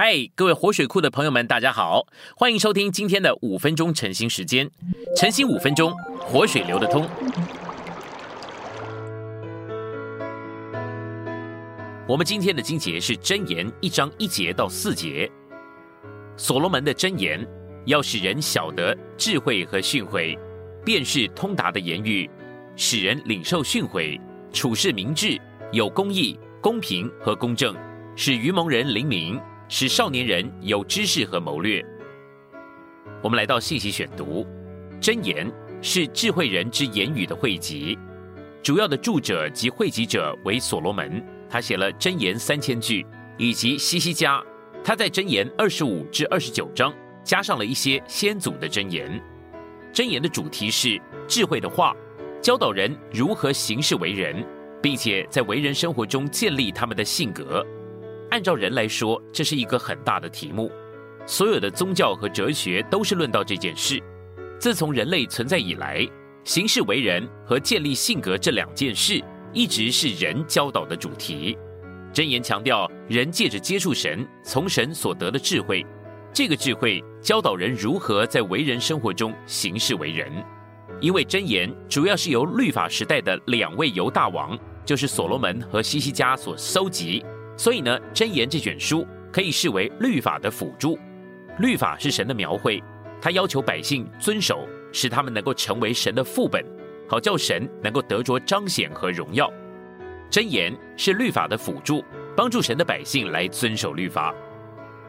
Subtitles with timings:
[0.00, 2.06] 嗨，各位活水库的朋友们，大家好，
[2.36, 4.70] 欢迎收听今天的五分钟晨兴时间。
[5.16, 7.04] 晨兴五分钟，活水流得通。
[12.06, 15.28] 我们今天的经节是箴言一章一节到四节。
[16.36, 17.44] 所罗门的箴言，
[17.84, 20.38] 要使人晓得智慧和训诲，
[20.84, 22.30] 便是通达的言语，
[22.76, 24.16] 使人领受训诲，
[24.52, 25.36] 处事明智，
[25.72, 27.74] 有公义、公平和公正，
[28.14, 29.36] 使愚蒙人灵敏。
[29.68, 31.84] 使少年人有知识和谋略。
[33.22, 34.46] 我们来到信息选读，
[35.00, 35.50] 箴言
[35.82, 37.98] 是智慧人之言语的汇集，
[38.62, 44.42] 主要的著者及汇集者为所罗门，他写了箴言三千句，以及西西家，
[44.82, 49.22] 他在箴言二十五至二十九章加上了一些先祖的箴言。
[49.92, 51.94] 箴言的主题是智慧的话，
[52.40, 54.42] 教导人如何行事为人，
[54.80, 57.66] 并且在为人生活中建立他们的性格。
[58.30, 60.70] 按照人来说，这是一个很大的题目。
[61.26, 64.02] 所有的宗教和哲学都是论到这件事。
[64.58, 66.06] 自从人类存在以来，
[66.44, 71.56] 行事为人和建立性格这两件事，一直是人教导的主题。
[72.12, 75.84] 箴言强调，人借着接触神，从神所得的智慧，
[76.32, 80.32] 这个智慧教导人如何在为人生活中行事为人。
[81.00, 87.24] 因为箴言主要是由律法时代的两位犹大王，就是所罗门和西西家所收集。
[87.58, 90.98] 所以呢，箴言这卷书可以视为律法的辅助。
[91.58, 92.80] 律法是神的描绘，
[93.20, 96.64] 他要求百姓遵守，使他们能够成为神的副本，
[97.08, 99.52] 好叫神能够得着彰显和荣耀。
[100.30, 102.04] 箴言是律法的辅助，
[102.36, 104.32] 帮助神的百姓来遵守律法。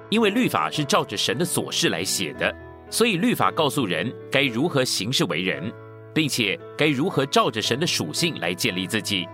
[0.10, 2.52] 因为律法是照着神的所事来写的，
[2.90, 5.72] 所以律法告诉人该如何行事为人，
[6.16, 9.28] 并且该如何照着神的属性来建立自己。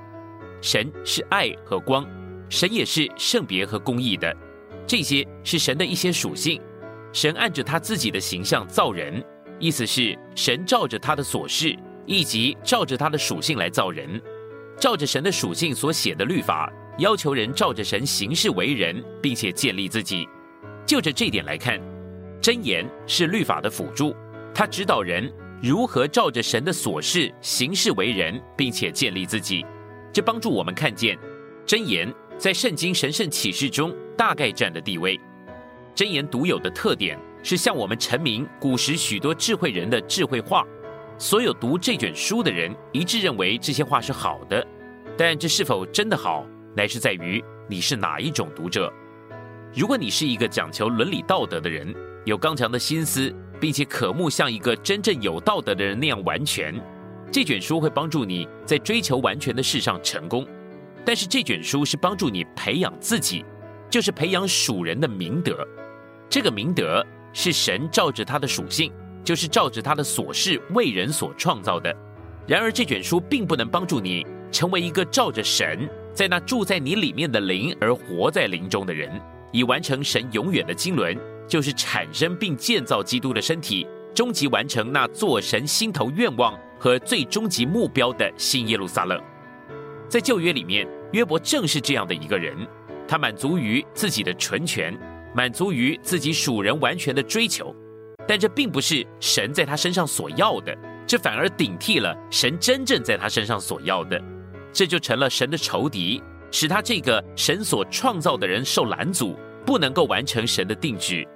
[0.60, 2.06] 神是爱和光。
[2.50, 4.36] 神也是圣别和公义的，
[4.86, 6.62] 这些是神的一些属性。
[7.12, 9.24] 神按着他自己的形象造人，
[9.58, 14.22] 意思是神照着他的所事，以及照着他的属性来造人。
[14.78, 20.28] 照着神的属性所写的律法，要求人照着神行事为人，并且建立自己。
[20.86, 21.80] 就着这点来看，
[22.42, 24.14] 箴言是律法的辅助，
[24.54, 25.32] 它指导人
[25.64, 29.66] 如何照着神的所事行事为人，并且建立自己。
[30.14, 31.18] 这帮助我们看见
[31.66, 32.14] 箴言。
[32.38, 35.20] 在圣经神圣启示中，大概占的地位。
[35.96, 40.66] 箴言独有的特点是向我们陈明古时许多智慧人的智慧话。
[41.18, 44.66] 所有读这卷书的人一致认为这些话是好的，
[45.18, 48.92] 但这是否真的好，乃是在于你是哪一种读者。
[49.74, 56.76] 如果你是一个讲求伦理道德的人，有刚强的心思，并且渴慕像一个真正有道德的人那样完全，
[57.32, 60.46] 这卷书会帮助你在追求完全的事上成功。
[61.06, 63.46] 但是这卷书是帮助你培养自己，
[63.90, 65.56] 就是培养属人的明德。
[66.28, 68.92] 这个明德是神照着他的属性，
[69.24, 71.96] 就是照着他的所事为人所创造的。
[72.48, 79.10] 然而这卷书并不能帮助你成为一个照着神在那住在你里面的灵而活在灵中的人，
[79.52, 81.18] 以完成神永远的经纶，
[81.48, 89.22] 就是产生并建造基督的身体，终极完成那做神心头愿望和最终极目标的新耶路撒冷。
[90.16, 92.56] 在旧约里面，约伯正是这样的一个人，
[93.06, 94.98] 他满足于自己的纯全，
[95.36, 97.76] 满足于自己属人完全的追求，
[98.26, 100.74] 但这并不是神在他身上所要的，
[101.06, 104.18] 这反而顶替了神真正在他身上所要的，
[104.72, 111.28] 这就成了神的仇敌，使他这个神所创造的人受拦阻，不能够完成神的定旨。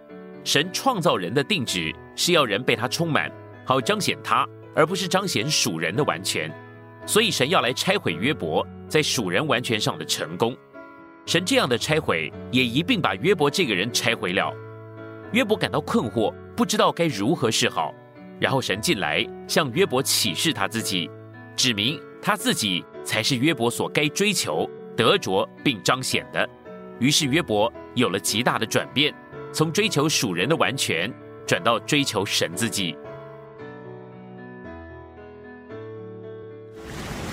[0.46, 3.30] 神创造人的定旨是要人被他充满，
[3.66, 6.50] 好彰显他，而不是彰显属人的完全。
[7.06, 10.56] 所以神要来拆毁约伯在属人完全上的成功，
[11.26, 14.54] 神这样的拆毁也一并把约伯这个人拆毁了。
[15.32, 17.94] 约伯感到困惑，不知道该如何是好。
[18.40, 21.10] 然后神进来向约伯启示他自己，
[21.56, 26.48] 指明他自己才是约伯所该追求、得着并彰显的。
[27.00, 29.14] 于是约伯有了极大的转变，
[29.52, 31.14] 从追求属人的完全，
[31.46, 32.96] 转到追求神自己。